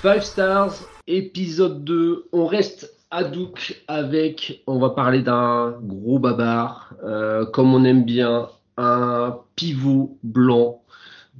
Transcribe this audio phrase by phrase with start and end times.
[0.00, 0.74] Five Stars,
[1.06, 2.28] épisode 2.
[2.32, 8.04] On reste à Douk avec, on va parler d'un gros babar, euh, comme on aime
[8.04, 10.82] bien, un pivot blanc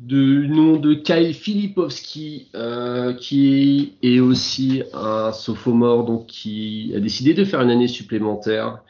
[0.01, 7.35] du nom de Kyle Filipovski, euh, qui est aussi un sophomore, donc qui a décidé
[7.35, 8.81] de faire une année supplémentaire.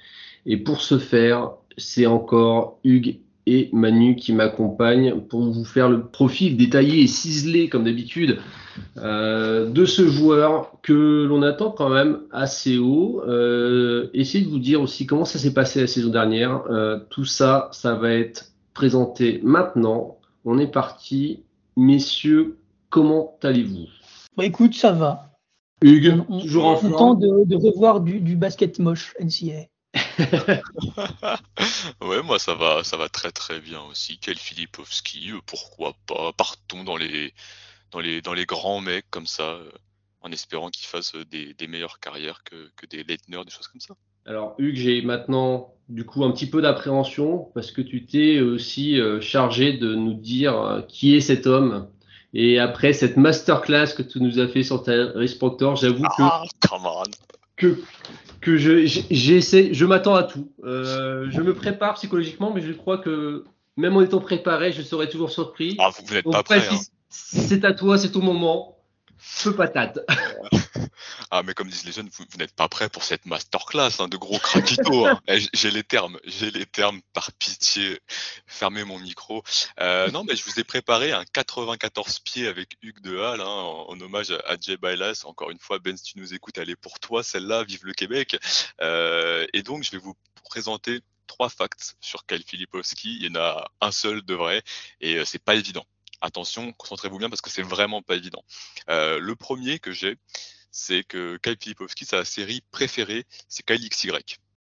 [0.46, 6.02] Et pour ce faire, c'est encore Hugues et Manu qui m'accompagnent pour vous faire le
[6.02, 8.38] profil détaillé et ciselé, comme d'habitude,
[8.98, 13.22] euh, de ce joueur que l'on attend quand même assez haut.
[13.26, 16.62] Euh, essayez de vous dire aussi comment ça s'est passé la saison dernière.
[16.70, 20.17] Euh, tout ça, ça va être présenté maintenant.
[20.50, 21.44] On est parti.
[21.76, 23.86] Messieurs, comment allez-vous?
[24.34, 25.36] Bah, Écoute, ça va.
[25.82, 26.92] Hugues, on, toujours on, en forme?
[26.92, 29.66] content de, de revoir du, du, basket moche NCA.
[32.00, 34.18] ouais, moi ça va, ça va très très bien aussi.
[34.20, 37.34] Quel Filipovski, pourquoi pas Partons dans les
[37.90, 39.70] dans les, dans les grands mecs comme ça, euh,
[40.22, 43.68] en espérant qu'ils fassent euh, des, des, meilleures carrières que, que des Leitner, des choses
[43.68, 43.94] comme ça.
[44.28, 49.00] Alors Hugues, j'ai maintenant du coup un petit peu d'appréhension parce que tu t'es aussi
[49.00, 51.88] euh, chargé de nous dire qui est cet homme.
[52.34, 54.92] Et après cette masterclass que tu nous as fait sur ta
[55.38, 56.22] Proctor, j'avoue que,
[57.56, 57.80] que,
[58.42, 60.52] que je, j'essaie, je m'attends à tout.
[60.62, 63.44] Euh, je me prépare psychologiquement, mais je crois que
[63.78, 65.74] même en étant préparé, je serai toujours surpris.
[65.78, 66.62] Ah, vous n'êtes pas prêt.
[66.70, 66.76] Hein
[67.08, 68.76] c'est à toi, c'est ton moment.
[69.16, 70.00] Feu patate.
[71.30, 74.08] Ah, mais comme disent les jeunes, vous, vous n'êtes pas prêt pour cette masterclass hein,
[74.08, 75.06] de gros craquito.
[75.06, 75.20] Hein.
[75.52, 78.00] j'ai les termes, j'ai les termes, par pitié.
[78.46, 79.42] Fermez mon micro.
[79.80, 83.46] Euh, non, mais je vous ai préparé un 94 pieds avec Hugues de Halle, hein,
[83.46, 85.22] en, en, hommage à Jay Bailas.
[85.24, 87.92] Encore une fois, Ben, si tu nous écoutes, elle est pour toi, celle-là, vive le
[87.92, 88.38] Québec.
[88.80, 90.14] Euh, et donc, je vais vous
[90.44, 93.18] présenter trois facts sur Kyle Filipowski.
[93.20, 94.62] Il y en a un seul de vrai,
[95.00, 95.84] et euh, c'est pas évident
[96.20, 98.42] attention, concentrez-vous bien parce que c'est vraiment pas évident.
[98.90, 100.16] Euh, le premier que j'ai,
[100.70, 104.12] c'est que Kyle Filipowski, sa série préférée, c'est Kyle XY.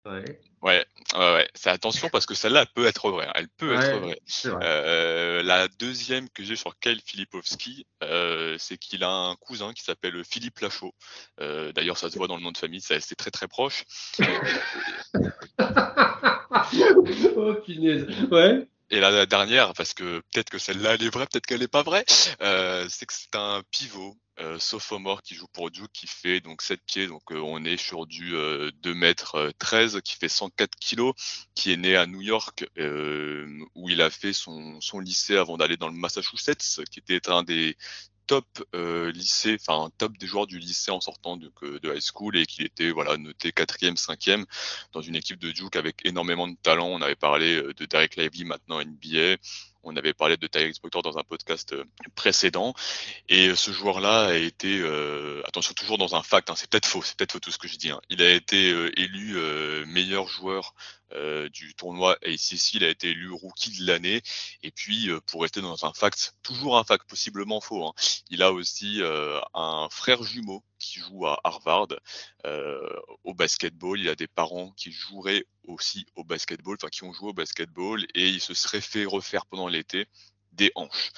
[0.04, 0.24] Ouais.
[0.62, 0.84] Ouais,
[1.14, 3.28] ouais, c'est attention parce que celle-là elle peut être vraie.
[3.34, 4.18] Elle peut ouais, être vraie.
[4.44, 4.60] vrai.
[4.64, 9.84] Euh, la deuxième que j'ai sur Kyle Filipowski, euh, c'est qu'il a un cousin qui
[9.84, 10.92] s'appelle Philippe Lachaud.
[11.40, 13.84] Euh, D'ailleurs, ça se voit dans le nom de famille, c'est très très proche.
[17.36, 18.06] oh punaise.
[18.30, 18.66] Ouais.
[18.90, 21.82] Et la dernière, parce que peut-être que celle-là elle est vraie, peut-être qu'elle n'est pas
[21.82, 22.04] vraie,
[22.40, 26.60] euh, c'est que c'est un pivot euh, sophomore qui joue pour Duke qui fait donc
[26.60, 30.76] 7 pieds, donc euh, on est sur du euh, 2 mètres 13 qui fait 104
[30.76, 31.14] kilos,
[31.54, 32.66] qui est né à New York
[33.74, 37.44] où il a fait son, son lycée avant d'aller dans le Massachusetts, qui était un
[37.44, 37.78] des
[38.26, 41.50] top euh, lycée, enfin top des joueurs du lycée en sortant de,
[41.84, 44.44] high school et qu'il était voilà noté quatrième, cinquième
[44.92, 46.88] dans une équipe de Duke avec énormément de talent.
[46.88, 49.36] On avait parlé de Derek Lively maintenant NBA.
[49.88, 51.74] On avait parlé de Tyrese Proctor dans un podcast
[52.16, 52.74] précédent.
[53.28, 57.02] Et ce joueur-là a été, euh, attention, toujours dans un fact, hein, c'est peut-être faux,
[57.02, 57.90] c'est peut-être faux tout ce que je dis.
[57.90, 58.00] Hein.
[58.10, 60.74] Il a été euh, élu euh, meilleur joueur
[61.12, 64.22] euh, du tournoi ACC, il a été élu rookie de l'année.
[64.64, 67.92] Et puis, pour rester dans un fact, toujours un fact, possiblement faux, hein,
[68.28, 69.00] il a aussi
[69.54, 71.88] un frère jumeau qui joue à Harvard
[72.46, 74.00] euh, au basketball.
[74.00, 78.04] Il a des parents qui joueraient aussi au basketball, enfin qui ont joué au basketball,
[78.14, 80.06] et il se serait fait refaire pendant l'été
[80.52, 81.10] des hanches.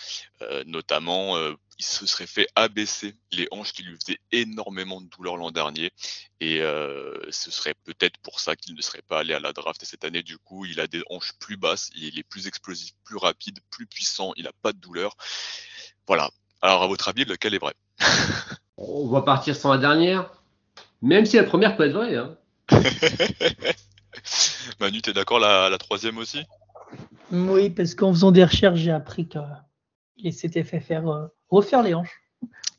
[0.43, 5.07] Euh, notamment, euh, il se serait fait abaisser les hanches qui lui faisaient énormément de
[5.09, 5.93] douleur l'an dernier.
[6.41, 9.83] Et euh, ce serait peut-être pour ça qu'il ne serait pas allé à la draft.
[9.83, 12.93] Et cette année, du coup, il a des hanches plus basses, il est plus explosif,
[13.05, 15.15] plus rapide, plus puissant, il n'a pas de douleur.
[16.07, 16.31] Voilà.
[16.63, 17.75] Alors, à votre avis, lequel est vrai?
[18.79, 20.31] On va partir sans la dernière.
[21.03, 22.17] Même si la première peut être vraie.
[22.17, 22.37] Hein.
[24.81, 26.43] Manu, t'es d'accord la, la troisième aussi?
[27.33, 31.95] Oui, parce qu'en faisant des recherches, j'ai appris qu'il s'était fait faire euh, refaire les
[31.95, 32.21] hanches.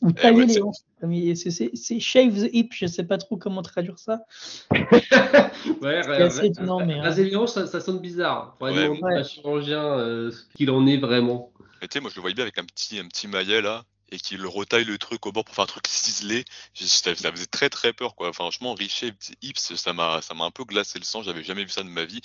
[0.02, 1.74] Ou tailler ouais, les c'est- hanches.
[1.76, 4.22] C'est shave the hip, je sais pas trop comment traduire ça.
[4.72, 8.56] ouais, C'est assez étonnant, mais, raser les hanches, ça, ça sonne bizarre.
[8.60, 9.00] Faudrait Ouais.
[9.18, 11.52] un chirurgien euh, ce qu'il en est vraiment.
[11.82, 13.84] Mais tu sais, moi je le voyais bien avec un petit, un petit maillet là,
[14.12, 16.46] et qu'il retaille le truc au bord pour faire un truc ciselé.
[16.74, 18.30] Ça, ça faisait très très peur quoi.
[18.30, 21.22] Enfin, franchement, Richet Hips, ça m'a, ça m'a un peu glacé le sang.
[21.24, 22.22] J'avais jamais vu ça de ma vie.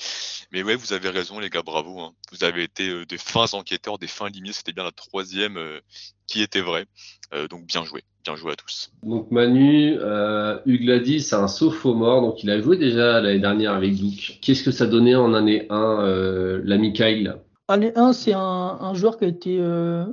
[0.52, 2.00] Mais ouais, vous avez raison les gars, bravo.
[2.00, 2.12] hein.
[2.32, 4.52] Vous avez été euh, des fins enquêteurs, des fins limiers.
[4.52, 5.81] C'était bien la troisième euh,
[6.26, 6.86] qui était vraie.
[7.32, 8.92] Euh, donc bien joué, bien joué à tous.
[9.02, 13.40] Donc Manu, euh, Hugues l'a dit, c'est un sophomore, donc il a joué déjà l'année
[13.40, 14.38] dernière avec Duke.
[14.40, 17.36] Qu'est-ce que ça donnait en année 1, euh, l'ami Kyle?
[17.66, 20.04] Allez, un, c'est un, joueur qui a été euh,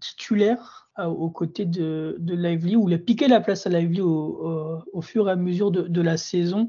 [0.00, 4.82] titulaire aux côtés de, de, Lively, où il a piqué la place à Lively au,
[4.92, 6.68] au, fur et à mesure de, de la saison.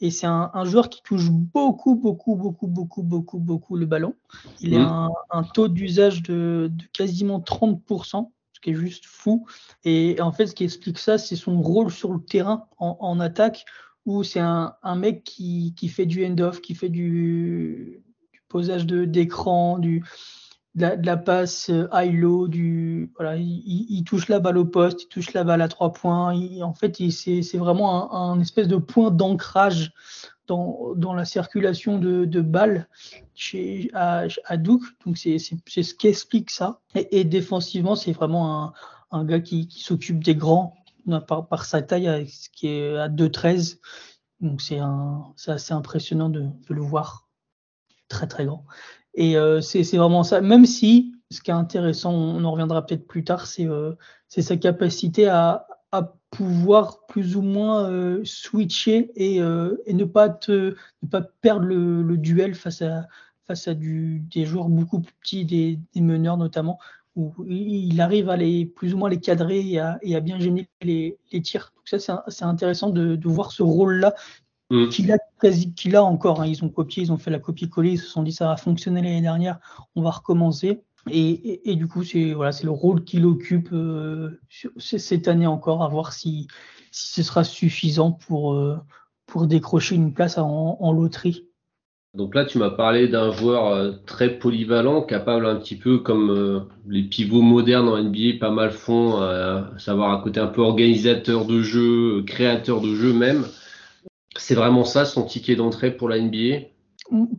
[0.00, 4.14] Et c'est un, un, joueur qui touche beaucoup, beaucoup, beaucoup, beaucoup, beaucoup, beaucoup le ballon.
[4.60, 9.46] Il a un, un, taux d'usage de, de, quasiment 30%, ce qui est juste fou.
[9.84, 13.20] Et en fait, ce qui explique ça, c'est son rôle sur le terrain en, en
[13.20, 13.64] attaque,
[14.04, 18.02] où c'est un, un, mec qui, qui fait du end-off, qui fait du,
[18.52, 20.04] posage d'écran, du
[20.74, 25.32] de la, passe euh, high-low, du voilà, il, touche la balle au poste, il touche
[25.34, 26.34] la balle à trois points.
[26.62, 29.92] en fait, c'est vraiment un, espèce de point d'ancrage
[30.46, 32.88] dans, dans, la circulation de, de balles
[33.34, 34.82] chez, à, à Duke.
[35.04, 36.80] Donc, c'est ce qui explique ça.
[36.94, 38.72] Et, défensivement, c'est vraiment un,
[39.10, 40.74] un, gars qui, qui s'occupe des grands
[41.26, 43.78] par, par, sa taille, qui est à 2,13.
[44.40, 44.80] Donc, c'est
[45.46, 47.28] assez impressionnant de le voir
[48.08, 48.64] très très grand.
[49.14, 50.40] Et euh, c'est vraiment ça.
[50.40, 53.92] Même si, ce qui est intéressant, on en reviendra peut-être plus tard, c'est euh,
[54.28, 55.66] sa capacité à,
[56.30, 60.30] pouvoir plus ou moins euh, switcher et, ne, pas
[61.42, 63.06] perdre le, duel face à,
[63.74, 66.78] des joueurs beaucoup plus petits, des, meneurs notamment,
[67.16, 71.18] où il arrive à les plus ou moins les cadrer et à, bien gêner les,
[71.42, 71.74] tirs.
[71.76, 74.14] Donc ça, c'est intéressant de voir ce rôle-là
[74.72, 74.88] Mm.
[74.88, 76.40] Qu'il a, a encore.
[76.40, 76.46] Hein.
[76.46, 79.02] Ils ont copié, ils ont fait la copie-coller, ils se sont dit ça va fonctionner
[79.02, 79.58] l'année dernière,
[79.94, 80.80] on va recommencer.
[81.10, 84.40] Et, et, du coup, c'est voilà, c'est le rôle qu'il occupe euh,
[84.78, 86.46] cette année encore, à voir si,
[86.90, 88.78] si ce sera suffisant pour, euh,
[89.26, 91.48] pour décrocher une place en, en loterie.
[92.14, 96.30] Donc là, tu m'as parlé d'un joueur euh, très polyvalent, capable un petit peu comme
[96.30, 100.62] euh, les pivots modernes en NBA pas mal font, à savoir un côté un peu
[100.62, 103.44] organisateur de jeu, créateur de jeu même.
[104.42, 106.66] C'est vraiment ça son ticket d'entrée pour la NBA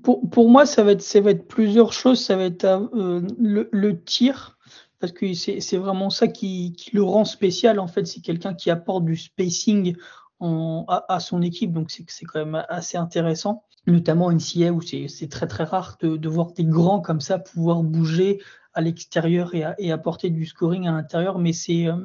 [0.03, 2.23] pour, pour, moi, ça va, être, ça va être plusieurs choses.
[2.23, 4.57] Ça va être euh, le, tir,
[4.99, 7.79] parce que c'est vraiment ça qui, le rend spécial.
[7.79, 9.95] En fait, c'est quelqu'un qui apporte du spacing
[10.39, 13.63] à, son équipe, donc c'est quand même assez intéressant.
[13.87, 18.41] Notamment NCA où c'est très très rare de, voir des grands comme ça pouvoir bouger
[18.73, 21.39] à l'extérieur et, et, apporter du scoring à l'intérieur.
[21.39, 21.95] Mais c'est euh,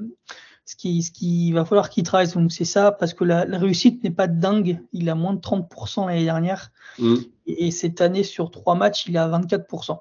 [0.69, 2.31] ce qui, ce qui va falloir qu'il travaille.
[2.31, 4.79] Donc c'est ça, parce que la, réussite n'est pas dingue.
[4.93, 6.73] Il a moins de 30% l'année dernière.
[6.99, 7.15] Mm.
[7.47, 9.99] Et, cette année, sur trois matchs, il est à 24%.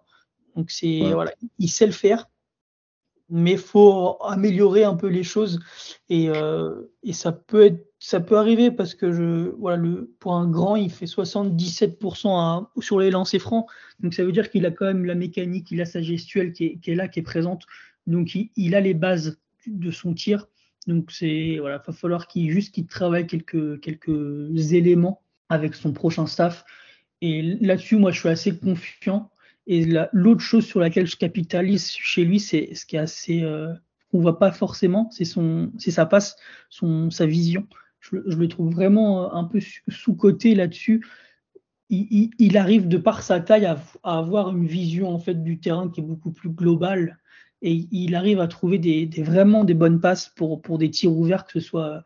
[0.58, 2.28] Donc c'est voilà, il sait le faire,
[3.30, 5.62] mais il faut améliorer un peu les choses.
[6.10, 10.34] Et, euh, et ça peut être, ça peut arriver parce que je, voilà, le, pour
[10.34, 13.68] un grand, il fait 77% à, sur les lancers francs.
[14.02, 16.66] Donc ça veut dire qu'il a quand même la mécanique, il a sa gestuelle qui
[16.66, 17.64] est, qui est là, qui est présente.
[18.06, 20.48] Donc il, il a les bases de son tir.
[20.88, 26.25] Donc c'est voilà, va falloir qu'il juste qu'il travaille quelques quelques éléments avec son prochain
[26.25, 26.66] staff.
[27.22, 29.31] Et là-dessus, moi, je suis assez confiant.
[29.66, 33.74] Et l'autre chose sur laquelle je capitalise chez lui, c'est ce qui est assez euh,
[34.13, 36.36] voit pas forcément, c'est son, c'est sa passe,
[36.69, 37.68] son sa vision.
[38.00, 39.60] Je, le trouve vraiment un peu
[39.90, 41.06] sous côté là-dessus.
[41.90, 45.90] Il, arrive de par sa taille à, à, avoir une vision en fait du terrain
[45.90, 47.18] qui est beaucoup plus globale
[47.62, 51.45] et il arrive à trouver des, vraiment des bonnes passes pour, pour des tirs ouverts,
[51.45, 52.04] que ce soit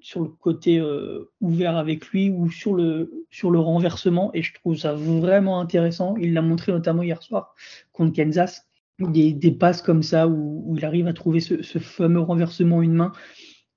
[0.00, 4.30] sur le côté euh, ouvert avec lui ou sur le, sur le renversement.
[4.34, 6.16] Et je trouve ça vraiment intéressant.
[6.16, 7.54] Il l'a montré notamment hier soir
[7.92, 8.66] contre Kansas.
[8.98, 13.12] Des, passes comme ça où, il arrive à trouver ce, fameux renversement une main.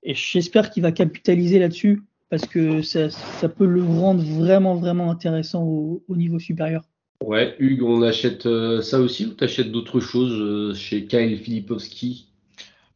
[0.04, 5.10] Et j'espère qu'il va capitaliser là-dessus parce que ça, ça, peut le rendre vraiment, vraiment
[5.10, 6.84] intéressant au niveau supérieur.
[7.22, 12.27] Ouais, Hugues, on achète euh, ça aussi ou t'achètes d'autres choses euh, chez Kyle Filipowski?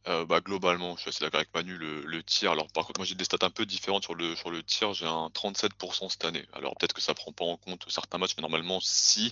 [0.07, 2.51] Euh, bah, globalement, je suis assez d'accord avec Manu, le, tir.
[2.51, 4.93] Alors, par contre, moi, j'ai des stats un peu différentes sur le, sur tir.
[4.93, 6.45] J'ai un 37% cette année.
[6.53, 9.31] Alors, peut-être que ça prend pas en compte certains matchs, mais normalement, si,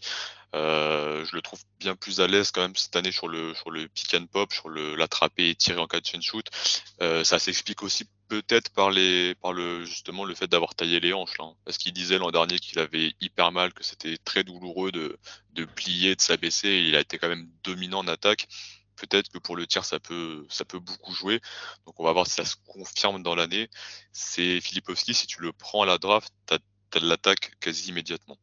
[0.54, 3.88] je le trouve bien plus à l'aise quand même cette année sur le, sur le
[3.88, 6.48] pick and pop, sur l'attraper et tirer en catch and shoot.
[7.00, 11.40] ça s'explique aussi peut-être par les par le justement le fait d'avoir taillé les hanches.
[11.40, 11.54] Hein.
[11.66, 15.18] Parce qu'il disait l'an dernier qu'il avait hyper mal, que c'était très douloureux de,
[15.52, 18.48] de plier, de s'abaisser, il a été quand même dominant en attaque.
[19.02, 21.42] Peut-être que pour le tir ça peut ça peut beaucoup jouer.
[21.86, 23.70] Donc on va voir si ça se confirme dans l'année.
[24.14, 26.60] C'est Filipovski, si tu le prends à la draft, tu as,
[27.00, 28.38] de l'attaque quasi immédiatement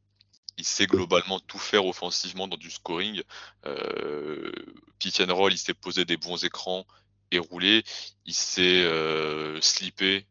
[0.59, 3.23] il sait globalement tout faire offensivement dans du scoring.
[3.65, 4.51] Euh,
[4.99, 6.85] pick and roll, il sait poser des bons écrans,
[7.31, 7.85] et rouler,
[8.27, 10.27] il s'est euh, slippé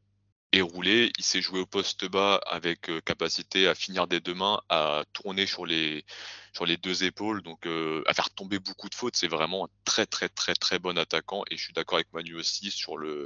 [0.54, 4.34] et roulé, il s'est joué au poste bas avec euh, capacité à finir des deux
[4.34, 6.06] mains, à tourner sur les
[6.54, 9.16] sur les deux épaules, donc euh, à faire tomber beaucoup de fautes.
[9.16, 12.36] C'est vraiment un très très très très bon attaquant et je suis d'accord avec Manu
[12.36, 13.24] aussi sur le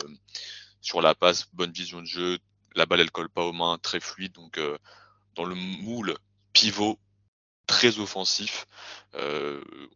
[0.81, 2.39] sur la passe, bonne vision de jeu,
[2.75, 4.59] la balle elle colle pas aux mains, très fluide, donc
[5.35, 6.15] dans le moule
[6.53, 6.97] pivot
[7.67, 8.65] très offensif.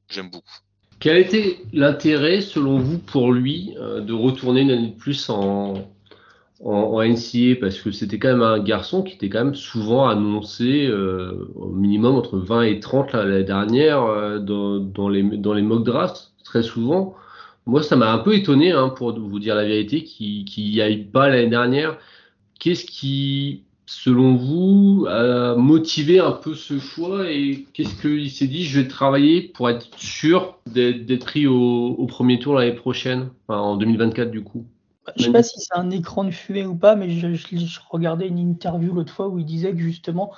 [0.09, 0.53] J'aime beaucoup.
[0.99, 5.94] Quel était l'intérêt, selon vous, pour lui, de retourner une année de plus en,
[6.63, 10.87] en, NCA parce que c'était quand même un garçon qui était quand même souvent annoncé
[10.87, 15.61] euh, au minimum entre 20 et 30 l'année dernière euh, dans, dans, les, dans les
[15.61, 17.15] mock drafts, très souvent.
[17.65, 21.03] Moi, ça m'a un peu étonné, hein, pour vous dire la vérité, qu'il n'y aille
[21.03, 21.97] pas l'année dernière.
[22.59, 28.63] Qu'est-ce qui, selon vous, a motivé un peu ce choix et qu'est-ce qu'il s'est dit
[28.65, 33.59] Je vais travailler pour être sûr d'être pris au, au, premier tour l'année prochaine, enfin,
[33.59, 34.65] en 2024 du coup?
[35.15, 38.39] Je sais pas si c'est un écran de fumée ou pas, mais je, regardais une
[38.39, 40.33] interview l'autre fois où il disait que justement,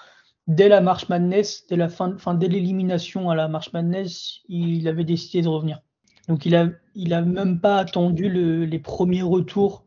[0.47, 4.87] dès la March Madness, dès la fin, fin dès l'élimination à la March Madness, il
[4.87, 5.79] avait décidé de revenir.
[6.27, 9.85] Donc il a, il a même pas attendu les premiers retours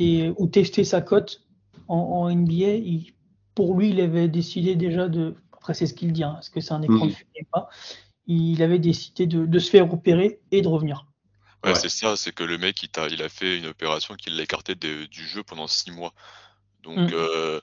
[0.00, 1.42] ou tester sa cote
[1.88, 3.00] en, NBA.
[3.54, 5.34] pour lui, il avait décidé déjà de.
[5.52, 7.68] Après, c'est ce qu'il dit, hein, est-ce que c'est un écran de fumée ou pas
[8.26, 11.07] Il avait décidé de se faire opérer et de revenir.
[11.64, 14.30] Ouais, c'est ça, c'est que le mec, il, a, il a fait une opération qui
[14.30, 16.14] l'a écarté du jeu pendant six mois.
[16.82, 17.14] Donc, mmh.
[17.14, 17.60] euh,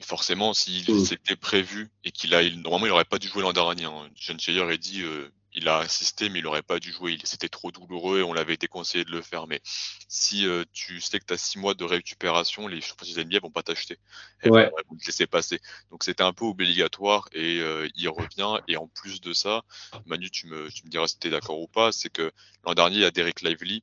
[0.00, 1.04] forcément, s'il mmh.
[1.04, 3.84] s'était prévu et qu'il a, normalement, il n'aurait pas dû jouer l'an dernier.
[3.84, 4.08] Hein.
[4.14, 7.18] John Shayer a dit, euh, il a assisté, mais il n'aurait pas dû jouer.
[7.24, 9.46] C'était trop douloureux et on l'avait déconseillé de le faire.
[9.46, 9.60] Mais
[10.08, 13.50] si euh, tu sais que tu as six mois de récupération, les champions NBA vont
[13.50, 13.98] pas t'acheter.
[14.40, 15.60] Elles vont te laisser passer.
[15.90, 18.62] Donc c'était un peu obligatoire et euh, il revient.
[18.68, 19.62] Et en plus de ça,
[20.06, 22.30] Manu, tu me, tu me diras si tu es d'accord ou pas, c'est que
[22.64, 23.82] l'an dernier, il y a Derek Lively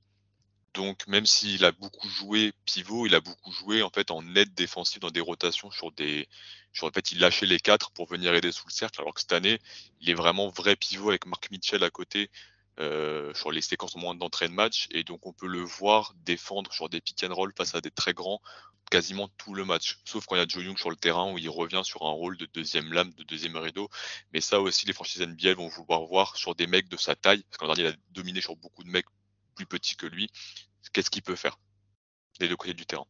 [0.76, 4.54] donc même s'il a beaucoup joué pivot, il a beaucoup joué en fait en aide
[4.54, 6.28] défensive dans des rotations sur des.
[6.82, 9.32] En fait, il lâchait les quatre pour venir aider sous le cercle, alors que cette
[9.32, 9.60] année,
[10.02, 12.30] il est vraiment vrai pivot avec Mark Mitchell à côté
[12.82, 14.88] euh, sur les séquences au moins d'entrée de match.
[14.92, 17.92] Et donc on peut le voir défendre sur des pick and roll face à des
[17.92, 18.42] très grands
[18.92, 21.38] quasiment tout le match, sauf quand il y a Joe Young sur le terrain où
[21.38, 23.90] il revient sur un rôle de deuxième lame, de deuxième rideau.
[24.34, 27.44] Mais ça aussi, les franchises NBA vont vouloir voir sur des mecs de sa taille,
[27.50, 29.08] parce qu'en dernier, il a dominé sur beaucoup de mecs
[29.56, 30.30] plus petit que lui,
[30.94, 31.58] qu'est-ce qu'il peut faire
[32.40, 33.06] des deux côtés du terrain?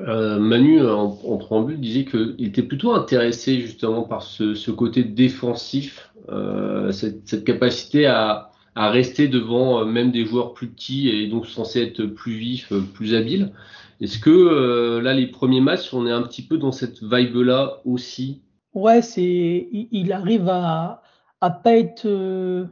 [0.00, 6.92] Euh, Manu, en, préambule, disait qu'il était plutôt intéressé justement par ce, côté défensif, euh,
[6.92, 12.04] cette, capacité à, rester devant euh, même des joueurs plus petits et donc censés être
[12.04, 13.52] plus vifs, plus habiles.
[14.00, 18.42] Est-ce que là, les premiers matchs, on est un petit peu dans cette vibe-là aussi?
[18.72, 21.02] Ouais, c'est, il arrive à,
[21.40, 22.68] à pas être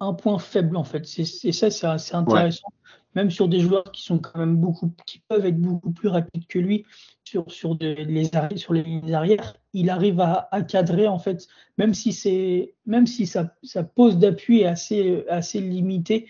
[0.00, 1.06] un point faible en fait.
[1.06, 2.68] C'est ça, c'est assez intéressant.
[3.14, 6.46] Même sur des joueurs qui sont quand même beaucoup, qui peuvent être beaucoup plus rapides
[6.48, 6.84] que lui
[7.24, 12.12] sur, sur, les, sur les lignes arrière, il arrive à, cadrer en fait, même si
[12.12, 13.54] c'est, même si sa,
[13.94, 16.26] pose d'appui est assez, assez limitée.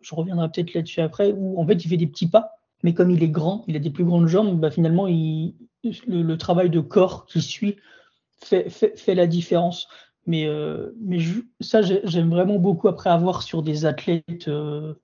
[0.00, 3.10] Je reviendrai peut-être là-dessus après, où en fait il fait des petits pas, mais comme
[3.10, 5.54] il est grand, il a des plus grandes jambes, bah, finalement il,
[6.06, 7.76] le, travail de corps qui suit
[8.42, 9.88] fait, fait, fait la différence.
[10.26, 11.18] Mais, euh, mais
[11.60, 14.94] ça, j'aime vraiment beaucoup après avoir sur des athlètes euh,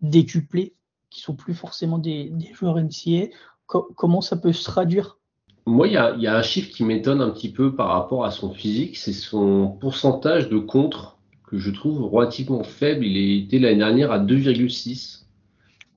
[0.00, 0.74] décuplés,
[1.10, 3.28] qui sont plus forcément des, joueurs NCA.
[3.66, 5.18] comment ça peut se traduire?
[5.66, 8.52] Moi, il y a, un chiffre qui m'étonne un petit peu par rapport à son
[8.52, 11.18] physique, c'est son pourcentage de contre
[11.48, 13.04] que je trouve relativement faible.
[13.04, 15.24] Il était l'année dernière à 2,6.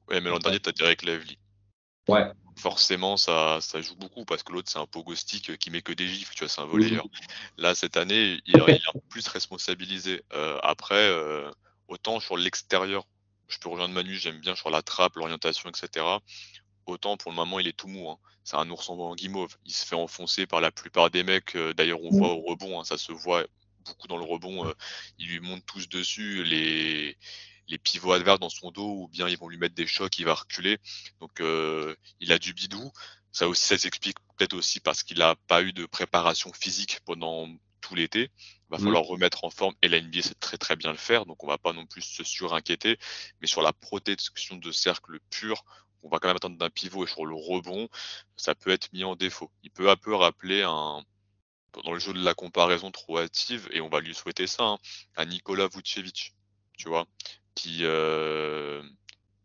[0.09, 1.37] Ouais, mais l'an dernier, tu as Derek Lively.
[2.07, 5.93] Ouais forcément ça, ça joue beaucoup parce que l'autre c'est un pogostique qui met que
[5.93, 7.05] des gifs, tu vois, c'est un volleyeur.
[7.57, 10.21] Là cette année, il, est un peu plus responsabilisé.
[10.33, 11.49] Euh, après, euh,
[11.87, 13.05] autant sur l'extérieur,
[13.47, 16.05] je peux rejoindre Manu, j'aime bien sur la trappe, l'orientation, etc.
[16.85, 18.09] Autant pour le moment, il est tout mou.
[18.09, 18.17] Hein.
[18.43, 19.55] C'est un ours en guimauve.
[19.65, 21.55] Il se fait enfoncer par la plupart des mecs.
[21.55, 23.45] Euh, d'ailleurs, on voit au rebond, hein, ça se voit
[23.85, 24.71] beaucoup dans le rebond.
[25.17, 26.43] ils lui montent tous dessus.
[26.43, 27.17] Les,
[27.69, 30.25] les pivots adverses dans son dos ou bien ils vont lui mettre des chocs, il
[30.25, 30.77] va reculer.
[31.21, 32.91] Donc euh, il a du bidou.
[33.31, 37.47] Ça aussi, ça s'explique peut-être aussi parce qu'il n'a pas eu de préparation physique pendant
[37.79, 38.31] tout l'été.
[38.41, 38.83] Il va mm.
[38.83, 41.47] falloir remettre en forme et la NBA sait très très bien le faire, donc on
[41.47, 42.97] va pas non plus se surinquiéter.
[43.41, 45.63] Mais sur la protection de cercle pur,
[46.01, 47.89] on va quand même attendre d'un pivot et sur le rebond,
[48.35, 49.51] ça peut être mis en défaut.
[49.63, 51.03] Il peut un peu rappeler un,
[51.83, 54.79] dans le jeu de la comparaison trop hâtive, et on va lui souhaiter ça, hein,
[55.17, 56.33] un Nikola Vucevic,
[56.77, 57.05] tu vois,
[57.55, 58.81] qui, euh,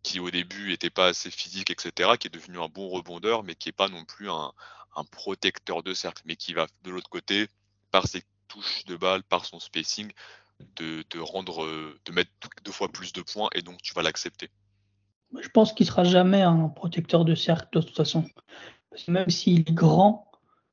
[0.02, 3.54] qui au début n'était pas assez physique, etc., qui est devenu un bon rebondeur, mais
[3.54, 4.52] qui n'est pas non plus un,
[5.10, 7.48] protecteur de cercle, mais qui va de l'autre côté,
[7.90, 10.12] par ses touches de balle, par son spacing,
[10.76, 11.66] de, rendre,
[12.04, 12.30] de mettre
[12.64, 14.50] deux fois plus de points, et donc tu vas l'accepter.
[15.40, 18.24] Je pense qu'il sera jamais un protecteur de cercle de toute façon.
[19.08, 20.30] même s'il est grand,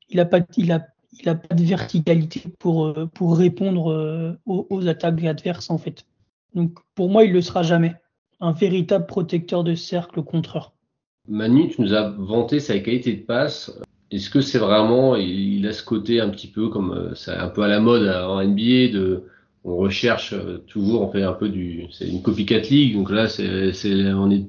[0.08, 4.38] il n'a pas, il a, il a pas de verticalité pour, euh, pour répondre euh,
[4.46, 6.06] aux, aux attaques adverses en fait.
[6.54, 7.94] Donc pour moi, il ne le sera jamais.
[8.40, 10.72] Un véritable protecteur de cercle contreur.
[11.28, 13.78] Manu, tu nous as vanté sa qualité de passe.
[14.10, 17.62] est-ce que c'est vraiment, il, a ce côté un petit peu comme c'est un peu
[17.62, 19.24] à la mode en NBA de
[19.64, 20.34] on recherche
[20.66, 24.28] toujours, on fait un peu du, c'est une copycat league, donc là c'est, c'est on
[24.28, 24.44] est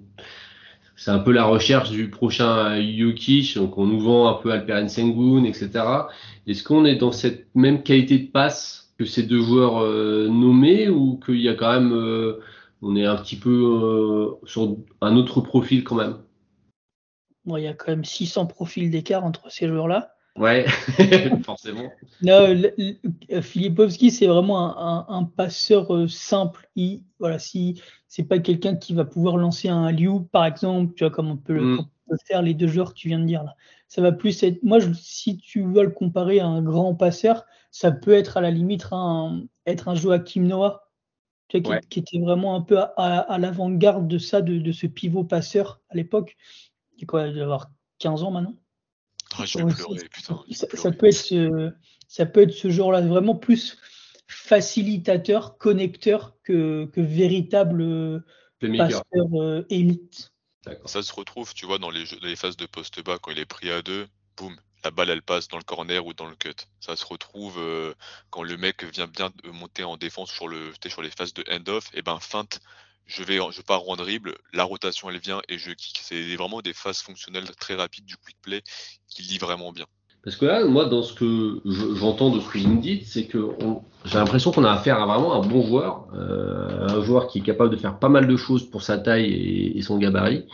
[0.95, 4.88] c'est un peu la recherche du prochain Jokic, donc on nous vend un peu Alperen
[4.88, 5.69] Sengun, etc.
[6.48, 8.83] Est-ce qu'on est dans cette même qualité de passe?
[8.97, 12.39] Que ces deux joueurs euh, nommés ou qu'il y a quand même, euh,
[12.81, 16.17] on est un petit peu euh, sur un autre profil quand même?
[17.45, 20.15] Bon, il y a quand même 600 profils d'écart entre ces joueurs-là.
[20.35, 20.65] Ouais,
[21.45, 21.91] forcément.
[22.23, 22.55] Non,
[23.41, 26.67] Filipovski, c'est vraiment un, passeur simple.
[26.75, 31.03] Il, voilà, si c'est pas quelqu'un qui va pouvoir lancer un Liu, par exemple, tu
[31.03, 31.85] vois, comme on peut, le, mm.
[32.25, 33.55] faire les deux joueurs que tu viens de dire là.
[33.88, 34.63] Ça va plus être.
[34.63, 38.51] Moi, si tu veux le comparer à un grand passeur, ça peut être à la
[38.51, 40.92] limite un, être un Joachim Noah,
[41.48, 45.82] tu vois, qui, était vraiment un peu à, l'avant-garde de ça, de, ce pivot passeur
[45.89, 46.38] à l'époque.
[46.98, 48.56] Il quoi, il doit avoir 15 ans maintenant.
[49.39, 50.39] Ah, je vais pleurer, putain.
[50.51, 51.74] Ça, peut être ce,
[52.08, 53.80] ça peut être ce genre-là, vraiment plus
[54.27, 58.24] facilitateur, connecteur que, que véritable
[58.60, 59.03] passeur
[59.34, 60.32] euh, élite.
[60.86, 63.46] Ça se retrouve, tu vois, dans les, les phases de poste bas, quand il est
[63.46, 66.56] pris à deux, boum, la balle elle passe dans le corner ou dans le cut.
[66.80, 67.94] Ça se retrouve euh,
[68.30, 71.90] quand le mec vient bien monter en défense sur, le, sur les phases de end-off,
[71.94, 72.60] et ben feinte,
[73.06, 76.00] je vais je pars en dribble, la rotation elle vient et je kick.
[76.02, 78.63] C'est vraiment des phases fonctionnelles très rapides du quick play
[79.08, 79.86] qui lit vraiment bien.
[80.24, 83.25] Parce que là, moi, dans ce que j'entends de ce que vous me dites, c'est
[83.25, 83.50] que
[84.06, 87.42] j'ai l'impression qu'on a affaire à vraiment un bon joueur, euh, un joueur qui est
[87.42, 90.46] capable de faire pas mal de choses pour sa taille et, son gabarit,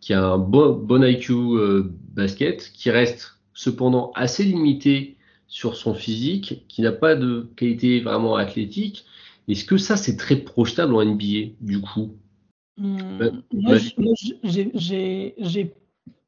[0.00, 5.16] qui a un bon, bon IQ euh, basket, qui reste cependant assez limité
[5.46, 9.04] sur son physique, qui n'a pas de qualité vraiment athlétique.
[9.48, 12.16] Est-ce que ça, c'est très projetable en NBA, du coup?
[12.78, 13.18] Hmm,
[13.52, 13.76] Moi,
[14.42, 15.74] j'ai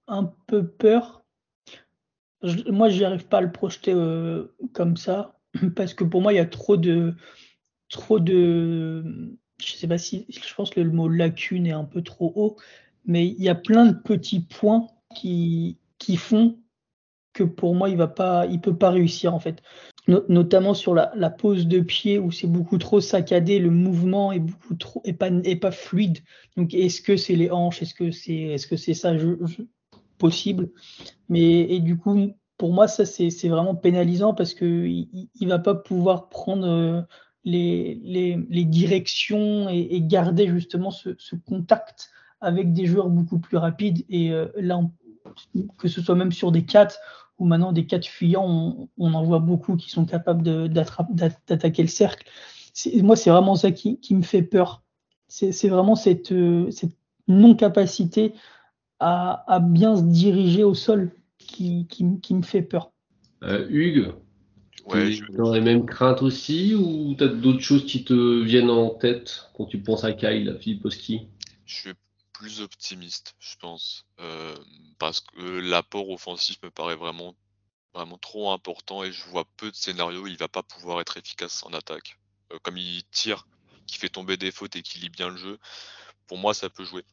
[0.07, 1.25] un peu peur.
[2.69, 5.41] Moi, je n'arrive pas à le projeter euh, comme ça
[5.77, 7.15] parce que pour moi, il y a trop de,
[7.89, 12.03] trop de, je sais pas si, je pense que le mot lacune est un peu
[12.03, 12.57] trop haut,
[13.07, 16.59] mais il y a plein de petits points qui, qui font
[17.35, 19.63] que pour moi, il va pas, il peut pas réussir en fait.
[20.07, 24.75] notamment sur la, pose de pied où c'est beaucoup trop saccadé, le mouvement est beaucoup
[24.75, 26.21] trop, est pas, fluide.
[26.57, 29.13] Donc, est-ce que c'est les hanches, est-ce que c'est, est-ce que c'est ça,
[30.19, 30.71] possible.
[31.29, 35.75] Mais et du coup, pour moi, ça c'est vraiment pénalisant parce que il, va pas
[35.75, 37.03] pouvoir prendre euh,
[37.45, 44.05] les, directions et, garder justement ce, ce, contact avec des joueurs beaucoup plus rapides.
[44.09, 44.81] Et euh, là,
[45.79, 46.99] que ce soit même sur des 4
[47.39, 51.89] ou maintenant des 4 fuyants, on, on, en voit beaucoup qui sont capables d'attaquer le
[51.89, 52.27] cercle.
[52.97, 54.83] Moi, c'est vraiment ça qui, qui, me fait peur.
[55.29, 56.97] C'est vraiment cette, euh, cette
[57.29, 58.35] non-capacité
[59.01, 62.93] à, bien se diriger au sol qui, qui, me fait peur.
[63.43, 64.13] Euh, Hugues,
[64.87, 68.71] ouais, tu as les mêmes craintes aussi ou tu as d'autres choses qui te viennent
[68.71, 71.27] en tête quand tu penses à Kyle, Philippe Oski?
[71.67, 71.91] Je suis
[72.35, 74.55] plus optimiste, je pense, euh,
[74.99, 77.35] parce que l'apport offensif me paraît vraiment,
[77.95, 81.17] vraiment trop important et je vois peu de scénarios où il va pas pouvoir être
[81.17, 82.19] efficace en attaque.
[82.53, 83.47] Euh, comme il tire,
[83.87, 85.59] qui fait tomber des fautes et qui lit bien le jeu,
[86.27, 87.05] pour moi ça peut jouer.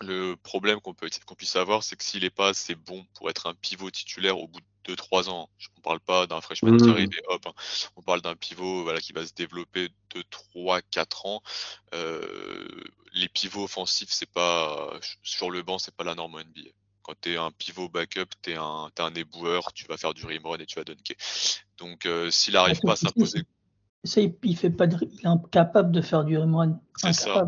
[0.00, 3.30] Le problème qu'on peut qu'on puisse avoir, c'est que s'il n'est pas assez bon pour
[3.30, 6.76] être un pivot titulaire au bout de 2-3 ans, on ne parle pas d'un freshman
[6.76, 6.90] qui mmh.
[6.90, 7.54] arrive et hop, hein.
[7.96, 10.22] on parle d'un pivot voilà, qui va se développer de
[10.54, 11.42] 3-4 ans.
[11.94, 12.68] Euh,
[13.16, 16.70] les pivots offensifs, c'est pas sur le banc, c'est pas la norme en NBA.
[17.02, 20.26] Quand tu es un pivot backup, tu es un, un éboueur, tu vas faire du
[20.26, 21.16] rimrun et tu vas dunker.
[21.78, 23.42] Donc euh, s'il n'arrive pas à s'imposer.
[24.42, 26.78] il, fait pas il est incapable de faire du rimrun.
[26.96, 27.46] C'est ça.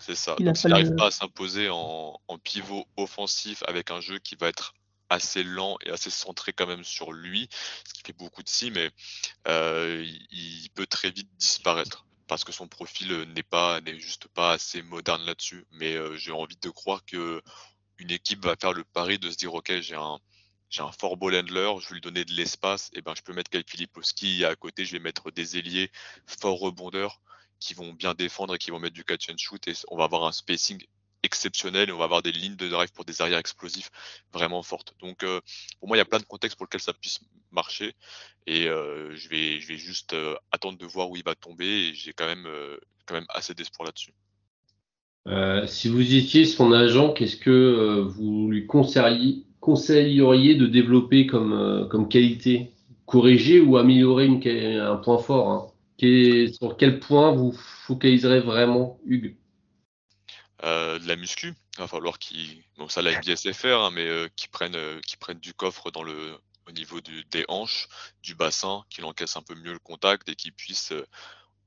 [0.00, 0.34] C'est ça.
[0.38, 4.74] Donc s'il n'arrive pas à s'imposer en, pivot offensif avec un jeu qui va être
[5.08, 7.48] assez lent et assez centré quand même sur lui,
[7.86, 8.90] ce qui fait beaucoup de si, mais
[9.46, 14.52] euh, il, peut très vite disparaître parce que son profil n'est pas n'est juste pas
[14.52, 15.66] assez moderne là-dessus.
[15.72, 17.42] Mais euh, j'ai envie de croire que
[17.98, 20.18] une équipe va faire le pari de se dire ok j'ai un
[20.70, 23.32] j'ai un fort ball handler, je vais lui donner de l'espace, et ben je peux
[23.32, 25.90] mettre Kyle Filipowski à côté, je vais mettre des ailiers
[26.26, 27.20] fort rebondeurs
[27.60, 30.04] qui vont bien défendre et qui vont mettre du catch and shoot et on va
[30.04, 30.84] avoir un spacing
[31.24, 33.90] exceptionnel et on va avoir des lignes de drive pour des arrières explosifs
[34.32, 34.94] vraiment fortes.
[35.00, 35.40] Donc euh,
[35.80, 37.94] pour moi, il y a plein de contextes pour lesquels ça puisse marcher
[38.46, 41.66] et euh, je, vais, je vais juste euh, attendre de voir où il va tomber
[41.66, 42.46] et j'ai quand même,
[43.30, 44.14] assez d'espoir là-dessus.
[45.68, 52.70] si vous étiez son agent, qu'est-ce que vous lui conseilleriez, de développer comme, qualité?
[53.06, 54.26] Corriger ou améliorer
[54.78, 55.74] un point fort hein?
[55.98, 59.36] Sur quel point vous focaliserez vraiment, Hugues?
[60.64, 64.28] Euh, de la muscu, Il va falloir qu'ils, bon ça la faire, hein, mais euh,
[64.34, 67.88] qu'ils prennent, euh, qu'ils prennent du coffre dans le, au niveau du, des hanches,
[68.22, 71.06] du bassin, qu'il encaisse un peu mieux le contact et qu'il puisse euh,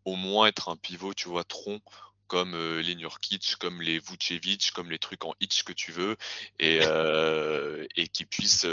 [0.06, 1.82] au moins être un pivot, tu vois, tronc,
[2.28, 6.18] comme les Nurkic, comme les Vucevic, comme les trucs en hitch que tu veux,
[6.60, 6.80] et,
[7.96, 8.66] et qu'il puisse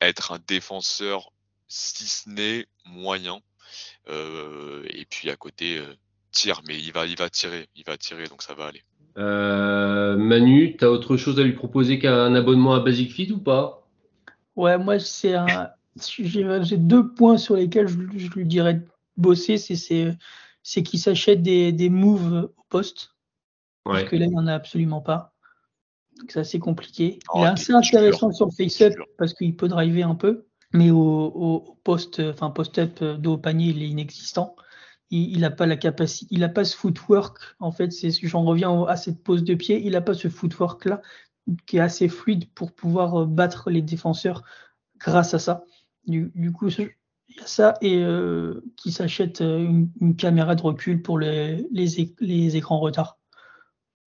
[0.00, 1.32] être un défenseur,
[1.66, 3.40] si ce n'est moyen.
[4.08, 5.84] Et puis à côté,
[6.30, 8.84] tire, mais il va, il va tirer, il va tirer, donc ça va aller.
[9.16, 13.86] Euh, Manu, t'as autre chose à lui proposer qu'un abonnement à Basic Fit ou pas?
[14.56, 15.70] Ouais, moi, c'est un.
[16.18, 18.82] J'ai deux points sur lesquels je, je lui dirais de
[19.16, 19.56] bosser.
[19.58, 23.14] C'est qu'il s'achète des, des moves au poste.
[23.84, 25.34] Parce que là, il n'y en a absolument pas.
[26.18, 27.18] Donc, c'est assez compliqué.
[27.32, 30.46] Oh, il est assez intéressant sur face-up parce qu'il peut driver un peu.
[30.72, 34.56] Mais au, au, au post, enfin post-up euh, dos au panier, il est inexistant.
[35.10, 37.38] Il n'a pas la capacité, il n'a pas ce footwork.
[37.60, 39.80] En fait, c'est j'en reviens à cette pose de pied.
[39.84, 41.02] Il n'a pas ce footwork là
[41.66, 44.42] qui est assez fluide pour pouvoir euh, battre les défenseurs
[44.98, 45.64] grâce à ça.
[46.06, 51.02] Du, coup, il y a ça et euh, qui s'achète euh, une, caméra de recul
[51.02, 51.66] pour les,
[52.56, 53.18] écrans retard.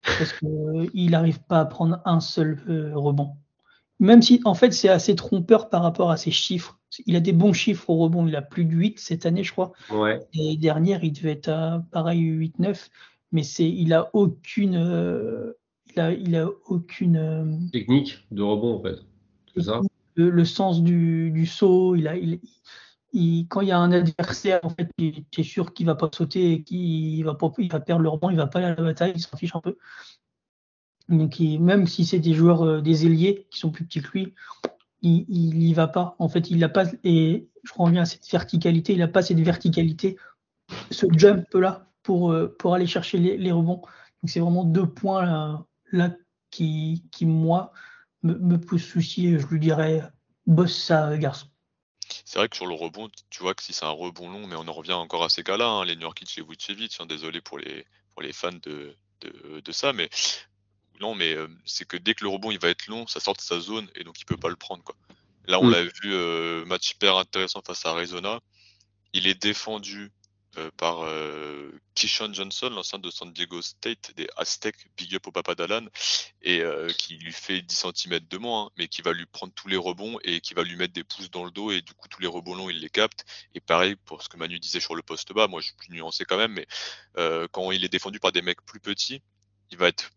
[0.03, 3.36] Parce qu'il n'arrive pas à prendre un seul euh, rebond.
[3.99, 6.77] Même si, en fait, c'est assez trompeur par rapport à ses chiffres.
[7.05, 8.27] Il a des bons chiffres au rebond.
[8.27, 9.71] Il a plus de 8 cette année, je crois.
[9.91, 10.19] Ouais.
[10.33, 12.89] Et dernière, il devait être à pareil 8-9.
[13.31, 15.53] Mais c'est, il a aucune, euh,
[15.93, 18.95] il a, il a aucune, euh, Technique de rebond en fait.
[19.55, 19.81] C'est ça
[20.15, 21.95] le, le sens du, du saut.
[21.95, 22.39] Il a, il,
[23.13, 26.10] il- quand il y a un adversaire, en fait, tu es sûr qu'il va pas
[26.13, 28.75] sauter et qu'il va pas, il va perdre le rebond, il va pas aller à
[28.75, 29.77] la bataille, il s'en fiche un peu.
[31.09, 34.33] Donc, même si c'est des joueurs, euh, des ailiers qui sont plus petits que lui,
[35.01, 36.15] il, il y va pas.
[36.19, 39.39] En fait, il n'a pas, et je reviens à cette verticalité, il n'a pas cette
[39.39, 40.17] verticalité,
[40.91, 43.81] ce jump là pour, euh, pour aller chercher les, rebonds.
[44.21, 46.13] Donc, c'est vraiment deux points là, là
[46.51, 47.71] qui, qui, moi,
[48.23, 49.39] me, me posent souci.
[49.39, 50.01] Je lui dirais,
[50.45, 51.47] bosse ça, garçon.
[52.25, 54.55] C'est vrai que sur le rebond, tu vois que si c'est un rebond long, mais
[54.55, 57.57] on en revient encore à ces cas-là, hein, les Nurkic et Vucevic, hein, désolé pour
[57.59, 60.09] les, pour les fans de, de, de ça, mais
[60.99, 63.36] non, mais euh, c'est que dès que le rebond il va être long, ça sort
[63.36, 64.95] de sa zone et donc il peut pas le prendre quoi.
[65.45, 65.71] Là, on Mm.
[65.71, 68.41] l'a vu, euh, match hyper intéressant face à Arizona.
[69.13, 70.12] Il est défendu
[70.57, 71.05] euh, par
[71.93, 75.86] Kishon Johnson, l'ancien de San Diego State, des Aztecs, big up au papa d'Alan,
[76.41, 76.63] et
[76.97, 79.77] qui lui fait 10 cm de moins, hein, mais qui va lui prendre tous les
[79.77, 82.21] rebonds et qui va lui mettre des pouces dans le dos, et du coup, tous
[82.21, 83.23] les rebonds longs, il les capte.
[83.53, 85.91] Et pareil, pour ce que Manu disait sur le poste bas, moi je suis plus
[85.91, 86.67] nuancé quand même, mais
[87.51, 89.21] quand il est défendu par des mecs plus petits,
[89.69, 90.10] il va être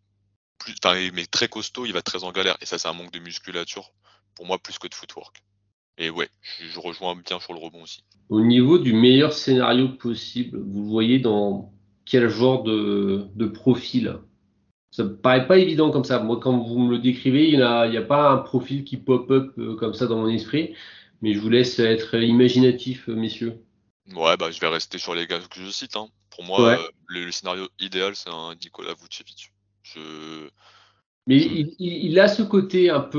[0.60, 0.74] plus,
[1.12, 2.56] mais très costaud, il va très en galère.
[2.60, 3.92] Et ça, c'est un manque de musculature,
[4.34, 5.42] pour moi, plus que de footwork.
[5.98, 8.04] Et ouais, je, je rejoins bien sur le rebond aussi.
[8.28, 11.72] Au niveau du meilleur scénario possible, vous voyez dans
[12.04, 14.18] quel genre de, de profil?
[14.92, 16.18] Ça me paraît pas évident comme ça.
[16.20, 18.84] Moi, quand vous me le décrivez, il n'y a, il y a pas un profil
[18.84, 20.74] qui pop-up euh, comme ça dans mon esprit.
[21.22, 23.62] Mais je vous laisse être imaginatif, euh, messieurs.
[24.14, 25.96] Ouais, bah, je vais rester sur les gars que je cite.
[25.96, 26.08] Hein.
[26.30, 26.78] Pour moi, Ouais.
[26.78, 29.52] euh, le, le scénario idéal, c'est un Nicolas Vucevic.
[29.94, 30.50] Je...
[31.26, 33.18] Mais il, il- il a ce côté un peu,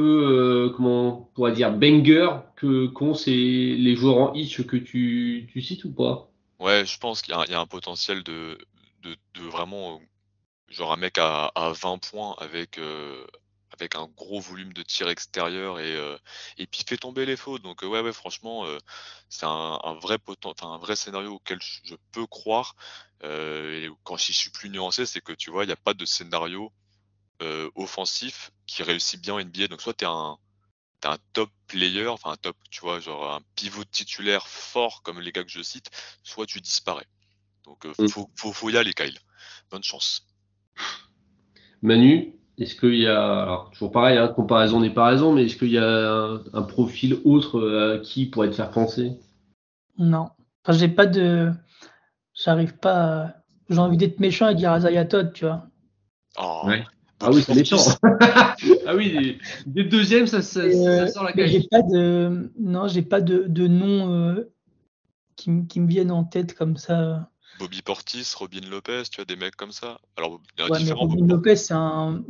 [0.70, 3.32] euh, comment on pourrait dire, banger que qu'ont ces,
[3.76, 6.32] les joueurs en hitch que tu, tu cites ou pas?
[6.60, 8.58] Ouais, je pense qu'il y, a un- il y a un potentiel de,
[9.02, 10.02] de, de vraiment,
[10.70, 13.26] genre un mec à, à 20 points avec, euh,
[13.82, 16.18] avec un gros volume de tir extérieur et, euh,
[16.58, 17.62] et puis fait tomber les fautes.
[17.62, 18.78] Donc euh, ouais, ouais, franchement, euh,
[19.30, 22.76] c'est un, un vrai poten- enfin, un vrai scénario auquel je, peux croire.
[23.24, 26.06] Et quand je suis plus nuancé, c'est que tu vois, il n'y a pas de
[26.06, 26.72] scénario
[27.76, 29.68] offensif qui réussit bien en NBA.
[29.68, 30.38] Donc soit tu es un,
[31.02, 35.20] t'es un top player, enfin un top, tu vois, genre un pivot titulaire fort comme
[35.20, 35.90] les gars que je cite,
[36.24, 37.08] soit tu disparais.
[37.64, 38.08] Donc euh, Mm.
[38.08, 39.20] faut, faut, faut y aller, Kyle.
[39.70, 40.26] Bonne chance.
[41.82, 45.56] Manu, est-ce qu'il y a, alors toujours pareil, hein, comparaison n'est pas raison, mais est-ce
[45.58, 49.14] qu'il y a un, un profil autre euh, à qui pourrait te faire penser?
[49.98, 50.30] Non.
[50.64, 51.52] Enfin, j'ai pas de.
[52.34, 53.24] J'arrive pas.
[53.24, 53.36] à-
[53.70, 55.66] J'ai envie d'être méchant et dire Isaiah Todd, tu vois.
[56.40, 56.84] Oh, Ouais.
[57.20, 57.78] Ah oui, c'est méchant.
[58.86, 61.52] Ah oui, des, des deuxièmes, ça, ça, ça euh, sort la cage.
[61.52, 62.52] j'ai pas de.
[62.60, 64.52] Non, j'ai pas de, de nom euh,
[65.36, 67.30] qui, qui me viennent en tête comme ça.
[67.60, 70.00] Bobby Portis, Robin Lopez, tu as des mecs comme ça.
[70.18, 71.08] Alors, il y a un Ouais, mais différent.
[71.08, 72.24] Robin Lopez, c'est un.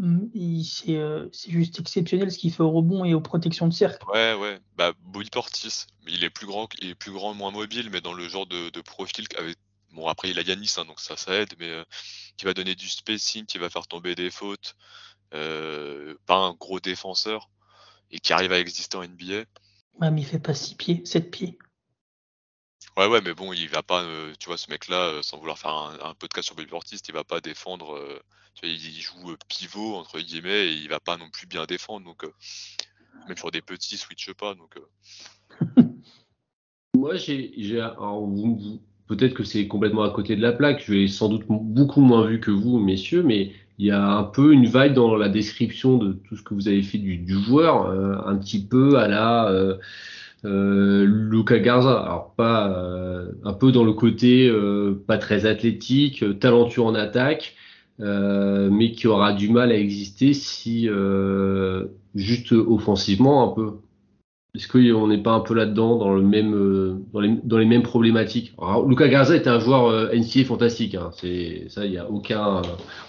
[0.90, 4.04] euh, c'est juste exceptionnel ce qu'il fait au rebond et aux protections de cercle.
[4.12, 4.60] Ouais, ouais.
[4.76, 8.14] Bah, Bobby Portis, il est plus grand, il est plus grand, moins mobile, mais dans
[8.14, 9.56] le genre de, de profil qu'avait.
[9.94, 11.84] Bon, après, il a Yanis, hein, donc ça, ça aide, mais euh,
[12.38, 14.76] qui va donner du spacing, qui va faire tomber des fautes.
[15.34, 17.50] Euh, pas un gros défenseur
[18.12, 19.46] et qui arrive à exister en NBA.
[20.00, 21.58] Ouais, mais il fait pas 6 pieds, 7 pieds.
[23.02, 25.58] Ouais, ouais, mais bon, il va pas, euh, tu vois, ce mec-là, euh, sans vouloir
[25.58, 27.96] faire un, podcast sur Ortiz, il va pas défendre.
[27.96, 28.20] Euh,
[28.54, 32.06] tu vois, il, joue pivot entre guillemets et il va pas non plus bien défendre.
[32.06, 32.24] Donc,
[33.28, 34.54] même sur des petits, switch pas.
[34.54, 34.76] Donc.
[36.94, 37.52] Moi, j'ai,
[39.08, 40.84] peut-être que c'est complètement à côté de la plaque.
[40.86, 44.26] Je l'ai sans doute beaucoup moins vu que vous, messieurs, mais il y a un
[44.26, 47.88] peu une vibe dans la description de tout ce que vous avez fait du, joueur,
[48.28, 49.80] un petit peu à la
[51.42, 56.84] Luca Garza, alors pas euh, un peu dans le côté euh, pas très athlétique, talentueux
[56.84, 57.56] en attaque,
[57.98, 60.88] mais qui aura du mal à exister si
[62.16, 63.72] juste offensivement un peu.
[64.54, 68.54] Est-ce qu'on n'est pas un peu là-dedans dans le même dans les, mêmes problématiques?
[68.60, 72.62] Alors, Luca Garza était un joueur NCA fantastique, hein, c'est ça il y a aucun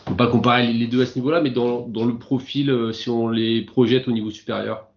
[0.06, 3.28] on peut pas comparer les deux à ce niveau-là, mais dans le profil si on
[3.28, 4.91] les projette au niveau supérieur.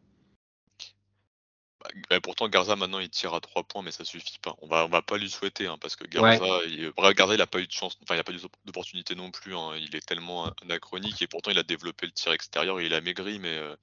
[2.10, 4.56] Bah, pourtant, Garza, maintenant, il tire à 3 points, mais ça suffit pas.
[4.62, 7.48] On va, on va pas lui souhaiter, hein, parce que Garza, il, Garza, il a
[7.48, 9.56] pas eu de chance, enfin, il a pas eu d'opportunité non plus.
[9.56, 9.76] Hein.
[9.78, 13.02] Il est tellement anachronique et pourtant, il a développé le tir extérieur et il a
[13.02, 13.76] maigri, mais euh,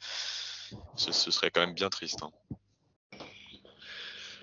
[0.96, 2.22] ce, serait quand même bien triste.
[2.22, 2.30] Hein.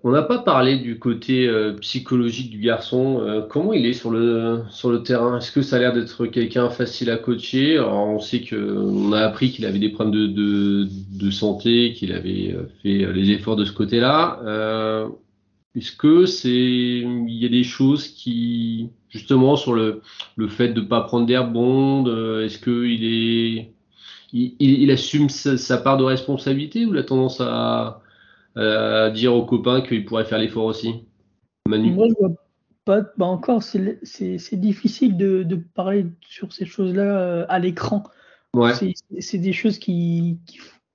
[0.04, 3.20] On n'a pas parlé du côté euh, psychologique du garçon.
[3.22, 5.38] Euh, comment il est sur le, sur le terrain?
[5.38, 7.78] Est-ce que ça a l'air d'être quelqu'un facile à coacher?
[7.78, 12.14] Alors, On sait qu'on a appris qu'il avait des problèmes de, de, de santé, qu'il
[12.14, 14.40] avait euh, fait les efforts de ce côté-là.
[15.76, 20.02] Est-ce que c'est il y a des choses qui justement sur le,
[20.36, 22.08] le fait de ne pas prendre d'air bonde
[22.44, 23.72] Est-ce qu'il est
[24.34, 28.02] il, il, assume sa, part de responsabilité ou la tendance à
[28.58, 31.06] euh, dire aux copains qu'ils pourraient faire l'effort aussi
[31.68, 32.30] Manu Moi, je vois
[32.86, 33.02] pas.
[33.18, 34.00] Bah encore, c'est
[34.54, 38.04] difficile de, de, parler sur ces choses-là euh, à l'écran.
[38.56, 38.72] Ouais.
[39.20, 40.40] C'est des choses qui,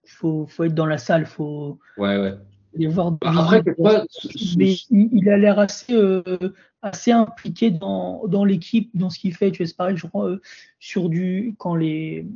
[0.04, 2.34] faut, faut, être dans la salle, faut ouais, ouais.
[2.74, 3.12] les voir.
[3.12, 3.62] Bah, après,
[4.56, 6.22] mais il, a l'air assez, euh,
[6.82, 9.52] assez impliqué dans, dans l'équipe, dans ce qu'il fait.
[9.52, 10.36] Tu vois, c'est pareil, je crois,
[10.80, 12.26] sur du quand les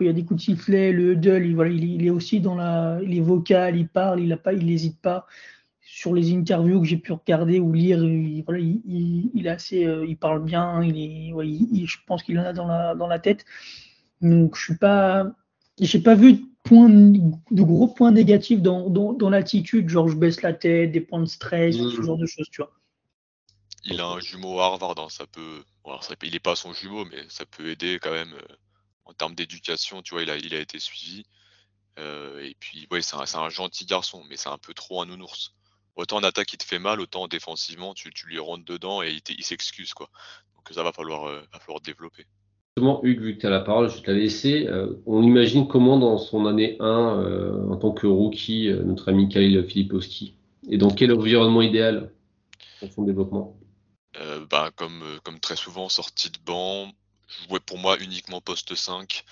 [0.00, 2.54] il y a des coups de sifflet, le huddle, il, voilà, il, est aussi dans
[2.54, 5.26] la, il est vocal, il parle, il pas, il n'hésite pas.
[5.80, 10.06] Sur les interviews que j'ai pu regarder ou lire, il, voilà, il, il, assez, euh,
[10.06, 11.46] il parle bien, il est, ouais,
[11.84, 13.44] je pense qu'il en a dans la, dans la tête.
[14.20, 15.26] Donc je suis pas,
[15.80, 20.16] j'ai pas vu de, point, de gros points négatifs dans, dans, dans l'attitude, genre je
[20.16, 22.04] baisse la tête, des points de stress, ce mmh.
[22.04, 22.72] genre de choses, tu vois.
[23.84, 25.64] Il a un jumeau Harvard, hein, ça peut,
[26.02, 28.32] ça, il n'est pas son jumeau, mais ça peut aider quand même.
[28.34, 28.54] Euh,
[29.08, 31.24] en termes d'éducation, tu vois, il a, il a été suivi.
[31.98, 35.06] Euh, et puis, ouais, c'est un, un, gentil garçon, mais c'est un peu trop un
[35.06, 35.54] nounours.
[35.96, 39.18] Autant en attaque, il te fait mal, autant défensivement, tu, tu lui rentres dedans et
[39.28, 40.08] il, s'excuse, quoi.
[40.54, 42.26] Donc ça va falloir, euh, va falloir développer.
[42.76, 44.66] Justement, Hugues, vu que tu as la parole, je te la laisser.
[44.68, 49.64] Euh, on imagine comment dans son année 1, en tant que rookie, notre ami Kyle
[49.64, 50.36] Filipowski?
[50.68, 52.12] Et dans quel environnement idéal
[52.78, 53.58] pour son développement?
[54.50, 56.90] Bah, comme, comme très souvent, sortie de banc,
[57.28, 59.24] jouer pour moi uniquement poste 5.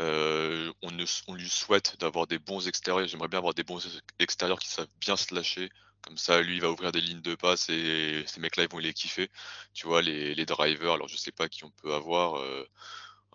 [0.00, 0.90] Euh, on,
[1.28, 3.06] on, lui souhaite d'avoir des bons extérieurs.
[3.06, 3.80] J'aimerais bien avoir des bons
[4.18, 5.70] extérieurs qui savent bien se lâcher.
[6.02, 8.78] Comme ça, lui, il va ouvrir des lignes de passe et ces mecs-là, ils vont
[8.78, 9.30] les kiffer.
[9.72, 12.68] Tu vois, les, drivers, alors je sais pas qui on peut avoir euh,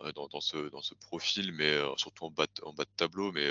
[0.01, 3.31] euh dans, ce, dans ce profil, mais surtout en bas, en bas de tableau.
[3.31, 3.49] Mais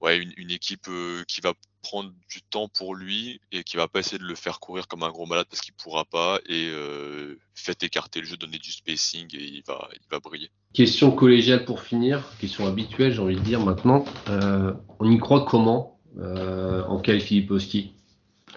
[0.00, 0.88] ouais, une équipe
[1.28, 4.60] qui va prendre du temps pour lui et qui va pas essayer de le faire
[4.60, 8.36] courir comme un gros malade parce qu'il pourra pas et euh, faites écarter le jeu,
[8.36, 10.50] donner du spacing et il va, il va briller.
[10.74, 14.04] Question collégiale pour finir, question habituelle j'ai envie de dire maintenant.
[14.28, 17.94] Euh, on y croit comment euh, en Kyle Filipowski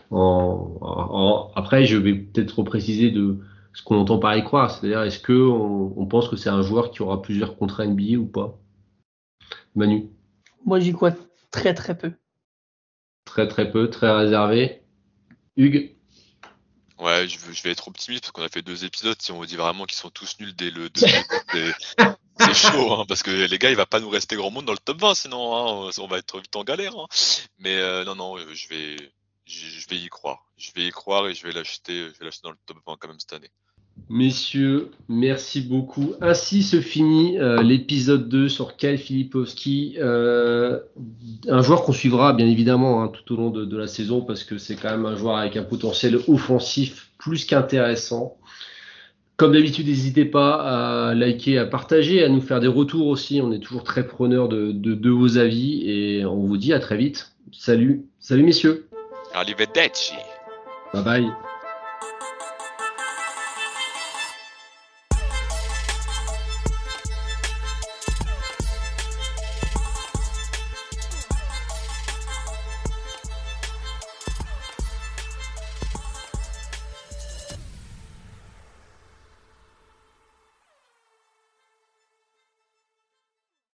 [0.10, 3.40] en, en, Après je vais peut-être repréciser de
[3.74, 6.62] ce qu'on entend par y croire, c'est-à-dire est-ce que on, on pense que c'est un
[6.62, 8.60] joueur qui aura plusieurs contrats NBA ou pas?
[9.76, 10.10] Manu?
[10.66, 11.12] Moi j'y crois
[11.52, 12.12] très très peu.
[13.32, 14.82] Très très peu, très réservé.
[15.56, 15.96] Hugues
[17.00, 19.16] Ouais, je, vais être optimiste parce qu'on a fait deux épisodes.
[19.22, 20.90] Si on dit vraiment qu'ils sont tous nuls dès le
[22.40, 24.74] c'est chaud, hein, parce que les gars, il va pas nous rester grand monde dans
[24.74, 26.94] le top 20, sinon hein, on va être vite en galère.
[27.00, 27.08] Hein.
[27.58, 28.98] Mais euh, non, non, je vais,
[29.46, 30.52] je, vais y croire.
[30.58, 32.98] Je vais y croire et je vais l'acheter, je vais l'acheter dans le top 20
[33.00, 33.52] quand même cette année.
[34.10, 36.14] Messieurs, merci beaucoup.
[36.20, 39.96] Ainsi se finit euh, l'épisode 2 sur Kyle Filipowski.
[40.00, 40.80] Euh,
[41.48, 44.58] un joueur qu'on suivra bien évidemment hein, tout au long de, la saison parce que
[44.58, 48.38] c'est quand même un joueur avec un potentiel offensif plus qu'intéressant.
[49.38, 53.40] Comme d'habitude, n'hésitez pas à liker, à partager, à nous faire des retours aussi.
[53.42, 56.98] On est toujours très preneurs de, de vos avis et on vous dit à très
[56.98, 57.32] vite.
[57.54, 58.88] Salut, salut messieurs.
[59.34, 60.14] Arrivederci.
[60.94, 61.51] Bye bye.